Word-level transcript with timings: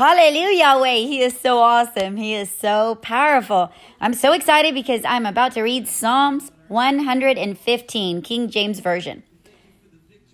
Hallelujah, 0.00 0.56
Yahweh. 0.56 0.94
He 0.94 1.20
is 1.20 1.38
so 1.38 1.58
awesome. 1.58 2.16
He 2.16 2.32
is 2.32 2.50
so 2.50 2.94
powerful. 3.02 3.70
I'm 4.00 4.14
so 4.14 4.32
excited 4.32 4.72
because 4.72 5.04
I'm 5.04 5.26
about 5.26 5.52
to 5.52 5.60
read 5.60 5.86
Psalms 5.88 6.50
115, 6.68 8.22
King 8.22 8.48
James 8.48 8.80
Version. 8.80 9.22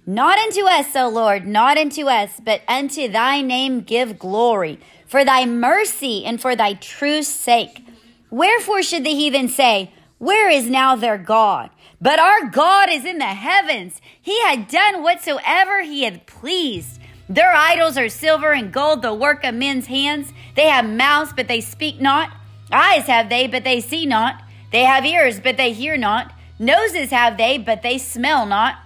Not 0.07 0.39
unto 0.39 0.67
us, 0.67 0.95
O 0.95 1.09
Lord, 1.09 1.49
not 1.49 1.79
unto 1.79 2.07
us, 2.07 2.41
but 2.45 2.63
unto 2.69 3.09
thy 3.09 3.41
name 3.41 3.81
give 3.81 4.21
glory, 4.21 4.79
for 5.05 5.25
thy 5.25 5.45
mercy 5.47 6.25
and 6.25 6.41
for 6.41 6.55
thy 6.55 6.75
true 6.75 7.25
sake. 7.25 7.85
Wherefore 8.31 8.85
should 8.85 9.03
the 9.03 9.15
heathen 9.15 9.49
say, 9.49 9.91
Where 10.19 10.49
is 10.49 10.71
now 10.71 10.95
their 10.95 11.19
God? 11.19 11.71
But 12.01 12.21
our 12.21 12.49
God 12.51 12.89
is 12.89 13.05
in 13.05 13.19
the 13.19 13.25
heavens. 13.25 14.01
He 14.23 14.41
had 14.43 14.69
done 14.69 15.03
whatsoever 15.03 15.83
he 15.83 16.05
had 16.05 16.29
pleased. 16.29 17.01
Their 17.29 17.53
idols 17.53 17.99
are 17.99 18.09
silver 18.09 18.53
and 18.53 18.73
gold, 18.73 19.03
the 19.03 19.13
work 19.13 19.43
of 19.45 19.55
men's 19.55 19.87
hands. 19.87 20.33
They 20.55 20.69
have 20.69 20.89
mouths, 20.89 21.33
but 21.35 21.49
they 21.49 21.61
speak 21.61 22.01
not. 22.01 22.31
Eyes 22.71 23.07
have 23.07 23.29
they, 23.29 23.47
but 23.47 23.65
they 23.65 23.81
see 23.81 24.07
not. 24.07 24.43
They 24.71 24.83
have 24.83 25.05
ears, 25.05 25.41
but 25.41 25.57
they 25.57 25.73
hear 25.73 25.97
not. 25.97 26.33
Noses 26.59 27.11
have 27.11 27.37
they, 27.37 27.59
but 27.59 27.83
they 27.83 27.99
smell 27.99 28.47
not. 28.47 28.77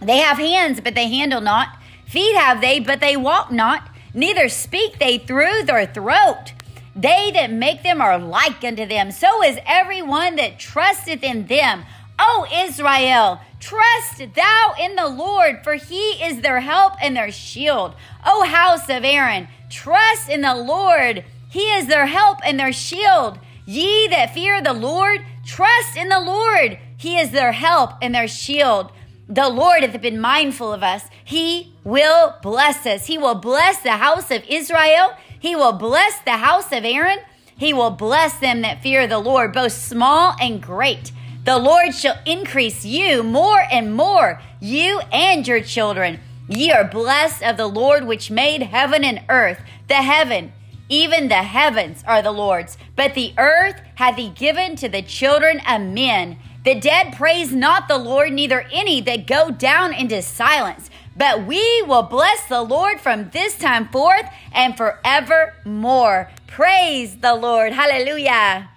They 0.00 0.18
have 0.18 0.38
hands, 0.38 0.80
but 0.80 0.94
they 0.94 1.08
handle 1.08 1.40
not. 1.40 1.76
Feet 2.06 2.36
have 2.36 2.60
they, 2.60 2.78
but 2.78 3.00
they 3.00 3.16
walk 3.16 3.50
not. 3.50 3.88
Neither 4.12 4.48
speak 4.48 4.98
they 4.98 5.18
through 5.18 5.64
their 5.64 5.86
throat. 5.86 6.52
They 6.94 7.32
that 7.32 7.50
make 7.50 7.82
them 7.82 8.00
are 8.00 8.18
like 8.18 8.62
unto 8.62 8.86
them. 8.86 9.10
So 9.10 9.42
is 9.42 9.58
every 9.66 10.02
one 10.02 10.36
that 10.36 10.60
trusteth 10.60 11.24
in 11.24 11.46
them. 11.46 11.84
O 12.18 12.46
Israel, 12.52 13.40
trust 13.60 14.18
thou 14.34 14.74
in 14.80 14.96
the 14.96 15.08
Lord, 15.08 15.64
for 15.64 15.74
he 15.74 16.12
is 16.22 16.40
their 16.40 16.60
help 16.60 16.94
and 17.02 17.16
their 17.16 17.32
shield. 17.32 17.94
O 18.24 18.44
house 18.44 18.88
of 18.88 19.04
Aaron, 19.04 19.48
trust 19.70 20.28
in 20.28 20.42
the 20.42 20.54
Lord. 20.54 21.24
He 21.50 21.72
is 21.72 21.86
their 21.86 22.06
help 22.06 22.38
and 22.44 22.58
their 22.58 22.72
shield. 22.72 23.38
Ye 23.66 24.08
that 24.08 24.34
fear 24.34 24.60
the 24.62 24.72
Lord, 24.72 25.24
trust 25.44 25.96
in 25.96 26.08
the 26.08 26.20
Lord. 26.20 26.78
He 26.96 27.18
is 27.18 27.30
their 27.30 27.52
help 27.52 27.92
and 28.02 28.14
their 28.14 28.28
shield. 28.28 28.92
The 29.28 29.48
Lord 29.48 29.82
hath 29.82 30.00
been 30.00 30.20
mindful 30.20 30.72
of 30.72 30.82
us. 30.82 31.04
He 31.24 31.72
will 31.82 32.34
bless 32.42 32.86
us. 32.86 33.06
He 33.06 33.18
will 33.18 33.34
bless 33.34 33.80
the 33.80 33.92
house 33.92 34.30
of 34.30 34.44
Israel. 34.48 35.14
He 35.38 35.56
will 35.56 35.72
bless 35.72 36.18
the 36.20 36.38
house 36.38 36.72
of 36.72 36.84
Aaron. 36.84 37.18
He 37.56 37.72
will 37.72 37.90
bless 37.90 38.38
them 38.38 38.62
that 38.62 38.82
fear 38.82 39.06
the 39.06 39.18
Lord, 39.18 39.52
both 39.52 39.72
small 39.72 40.34
and 40.40 40.62
great. 40.62 41.12
The 41.44 41.58
Lord 41.58 41.94
shall 41.94 42.18
increase 42.24 42.86
you 42.86 43.22
more 43.22 43.62
and 43.70 43.94
more, 43.94 44.40
you 44.60 45.00
and 45.12 45.46
your 45.46 45.60
children. 45.60 46.20
Ye 46.48 46.72
are 46.72 46.84
blessed 46.84 47.42
of 47.42 47.58
the 47.58 47.66
Lord 47.66 48.06
which 48.06 48.30
made 48.30 48.62
heaven 48.62 49.04
and 49.04 49.20
earth. 49.28 49.60
The 49.88 49.96
heaven, 49.96 50.54
even 50.88 51.28
the 51.28 51.42
heavens 51.42 52.02
are 52.06 52.22
the 52.22 52.32
Lord's, 52.32 52.78
but 52.96 53.14
the 53.14 53.34
earth 53.36 53.80
hath 53.96 54.16
he 54.16 54.30
given 54.30 54.74
to 54.76 54.88
the 54.88 55.02
children 55.02 55.60
of 55.68 55.82
men. 55.82 56.38
The 56.64 56.80
dead 56.80 57.14
praise 57.14 57.52
not 57.52 57.88
the 57.88 57.98
Lord, 57.98 58.32
neither 58.32 58.66
any 58.72 59.02
that 59.02 59.26
go 59.26 59.50
down 59.50 59.92
into 59.92 60.22
silence. 60.22 60.88
But 61.14 61.46
we 61.46 61.82
will 61.82 62.04
bless 62.04 62.46
the 62.46 62.62
Lord 62.62 63.00
from 63.00 63.28
this 63.30 63.58
time 63.58 63.88
forth 63.88 64.26
and 64.50 64.76
forevermore. 64.76 66.30
Praise 66.46 67.18
the 67.18 67.34
Lord. 67.34 67.74
Hallelujah. 67.74 68.70